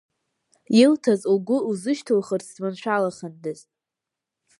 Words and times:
Илҭаз 0.83 1.21
лгәы 1.35 1.57
лзышьҭылхырц, 1.71 2.47
дманшәалахандаз! 2.55 3.59